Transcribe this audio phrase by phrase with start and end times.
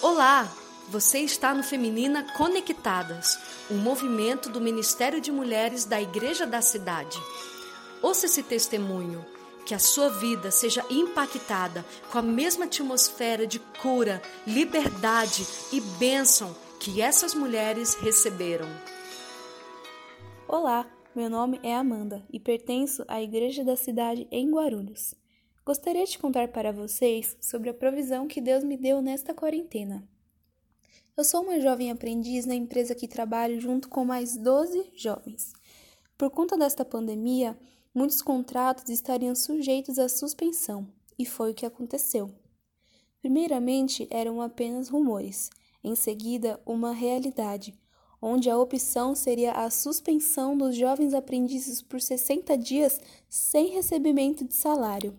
[0.00, 0.48] Olá!
[0.90, 3.36] Você está no Feminina Conectadas,
[3.68, 7.18] um movimento do Ministério de Mulheres da Igreja da Cidade.
[8.00, 9.26] Ouça esse testemunho,
[9.66, 16.54] que a sua vida seja impactada com a mesma atmosfera de cura, liberdade e bênção
[16.78, 18.68] que essas mulheres receberam.
[20.46, 25.16] Olá, meu nome é Amanda e pertenço à Igreja da Cidade em Guarulhos.
[25.68, 30.02] Gostaria de contar para vocês sobre a provisão que Deus me deu nesta quarentena.
[31.14, 35.52] Eu sou uma jovem aprendiz na empresa que trabalho junto com mais 12 jovens.
[36.16, 37.54] Por conta desta pandemia,
[37.94, 40.88] muitos contratos estariam sujeitos à suspensão,
[41.18, 42.30] e foi o que aconteceu.
[43.20, 45.50] Primeiramente, eram apenas rumores,
[45.84, 47.78] em seguida, uma realidade,
[48.22, 52.98] onde a opção seria a suspensão dos jovens aprendizes por 60 dias
[53.28, 55.14] sem recebimento de salário.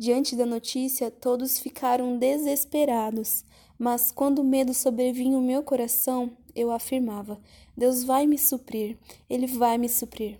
[0.00, 3.44] Diante da notícia, todos ficaram desesperados,
[3.78, 7.38] mas quando o medo sobrevinha o meu coração, eu afirmava:
[7.76, 8.96] Deus vai me suprir,
[9.28, 10.38] Ele vai me suprir.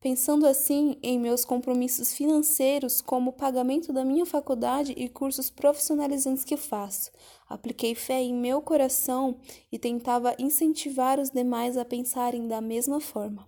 [0.00, 6.44] Pensando assim em meus compromissos financeiros, como o pagamento da minha faculdade e cursos profissionalizantes
[6.44, 7.10] que faço,
[7.48, 9.38] apliquei fé em meu coração
[9.72, 13.44] e tentava incentivar os demais a pensarem da mesma forma.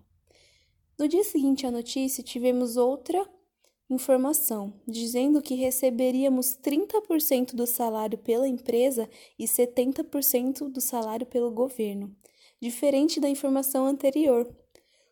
[0.98, 3.24] No dia seguinte à notícia, tivemos outra
[3.88, 12.14] informação, dizendo que receberíamos 30% do salário pela empresa e 70% do salário pelo governo,
[12.60, 14.48] diferente da informação anterior.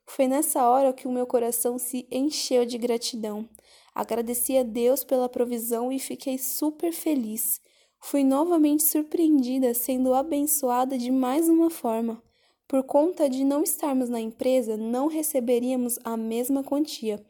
[0.07, 3.49] Foi nessa hora que o meu coração se encheu de gratidão.
[3.95, 7.61] Agradeci a Deus pela provisão e fiquei super feliz.
[8.01, 12.23] Fui novamente surpreendida, sendo abençoada de mais uma forma.
[12.69, 17.25] Por conta de não estarmos na empresa, não receberíamos a mesma quantia,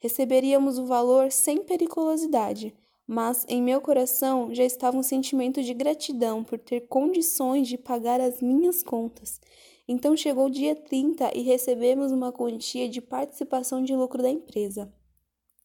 [0.00, 2.74] receberíamos o valor sem periculosidade,
[3.06, 8.20] mas em meu coração já estava um sentimento de gratidão por ter condições de pagar
[8.20, 9.40] as minhas contas.
[9.86, 14.92] Então chegou o dia 30 e recebemos uma quantia de participação de lucro da empresa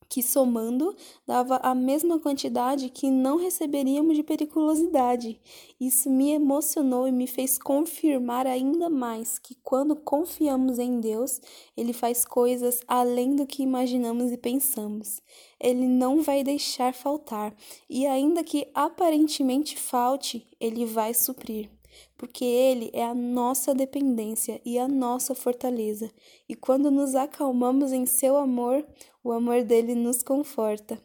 [0.07, 0.95] que somando
[1.25, 5.39] dava a mesma quantidade que não receberíamos de periculosidade.
[5.79, 11.41] Isso me emocionou e me fez confirmar ainda mais que quando confiamos em Deus,
[11.75, 15.21] Ele faz coisas além do que imaginamos e pensamos.
[15.59, 17.55] Ele não vai deixar faltar,
[17.89, 21.69] e ainda que aparentemente falte, Ele vai suprir
[22.17, 26.11] porque Ele é a nossa dependência e a nossa fortaleza,
[26.47, 28.85] e quando nos acalmamos em Seu amor,
[29.23, 31.01] o amor dele nos conforta.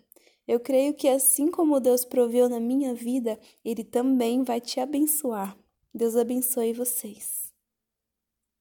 [0.47, 5.57] Eu creio que assim como Deus proveu na minha vida, Ele também vai te abençoar.
[5.95, 7.50] Deus abençoe vocês.